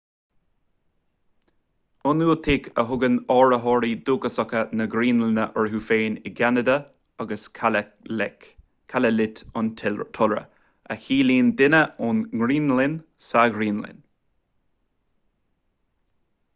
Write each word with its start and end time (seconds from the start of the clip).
ionúitigh 2.11 2.69
a 2.83 2.85
thugann 2.91 3.17
áitritheoirí 3.33 3.91
dúchasacha 4.09 4.63
na 4.79 4.87
graonlainne 4.95 5.43
orthu 5.63 5.81
féin 5.89 6.15
i 6.31 6.31
gceanada 6.39 6.77
agus 7.25 7.45
kalaalleq 7.61 8.49
kalaallit 8.95 9.43
an 9.63 9.69
t-iolra 9.83 10.43
a 10.97 10.99
chiallaíonn 11.05 11.53
duine 11.61 11.83
ón 12.09 12.25
ngraonlainn 12.41 12.99
sa 13.29 13.45
ghraonlainn 13.61 14.03